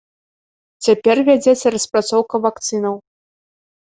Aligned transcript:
Цяпер 0.87 1.17
вядзецца 1.27 1.67
распрацоўка 1.75 2.35
вакцынаў. 2.45 2.95